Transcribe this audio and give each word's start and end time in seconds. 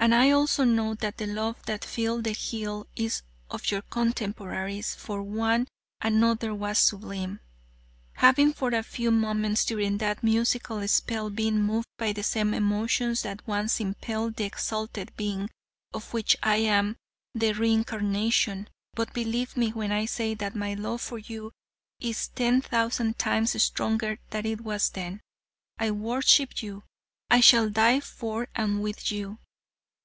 And 0.00 0.14
I 0.14 0.30
also 0.30 0.62
know 0.62 0.94
that 0.94 1.18
the 1.18 1.26
love 1.26 1.66
that 1.66 1.84
filled 1.84 2.22
the 2.22 2.30
heal 2.30 2.86
is 2.94 3.22
of 3.50 3.68
your 3.72 3.82
contemporaries 3.82 4.94
for 4.94 5.20
one 5.24 5.66
another 6.00 6.54
was 6.54 6.78
sublime, 6.78 7.40
having 8.12 8.52
for 8.52 8.68
a 8.68 8.84
few 8.84 9.10
moments 9.10 9.64
during 9.64 9.98
that 9.98 10.22
musical 10.22 10.86
spell 10.86 11.30
been 11.30 11.60
moved 11.60 11.88
by 11.98 12.12
the 12.12 12.22
same 12.22 12.54
emotions 12.54 13.22
that 13.22 13.44
once 13.44 13.80
impelled 13.80 14.36
the 14.36 14.44
exalted 14.44 15.10
being 15.16 15.50
of 15.92 16.12
which 16.12 16.36
I 16.44 16.58
am 16.58 16.94
the 17.34 17.52
re 17.54 17.72
incarnation, 17.72 18.68
but 18.94 19.12
believe 19.12 19.56
me 19.56 19.70
when 19.72 19.90
I 19.90 20.04
say 20.04 20.32
that 20.34 20.54
my 20.54 20.74
love 20.74 21.00
for 21.00 21.18
you 21.18 21.46
now 22.00 22.08
is 22.10 22.28
ten 22.28 22.62
thousand 22.62 23.18
times 23.18 23.60
stronger 23.60 24.20
than 24.30 24.46
it 24.46 24.60
was 24.60 24.90
then. 24.90 25.22
I 25.76 25.90
worship 25.90 26.62
you. 26.62 26.84
I 27.30 27.40
shall 27.40 27.68
die 27.68 27.98
for 27.98 28.46
and 28.54 28.80
with 28.80 29.10
you. 29.10 29.40